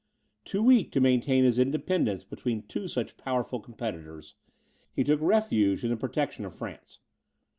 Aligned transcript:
Too 0.45 0.63
weak 0.63 0.91
to 0.93 0.99
maintain 0.99 1.43
his 1.43 1.59
independence 1.59 2.23
between 2.23 2.63
two 2.63 2.87
such 2.87 3.17
powerful 3.17 3.59
competitors, 3.59 4.33
he 4.91 5.03
took 5.03 5.21
refuge 5.21 5.83
in 5.83 5.91
the 5.91 5.95
protection 5.95 6.43
of 6.43 6.55
France. 6.55 7.01